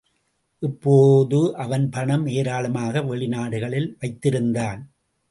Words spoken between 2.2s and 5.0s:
ஏராளமாக வெளிநாடுகளில் வைத்திருந்தான்.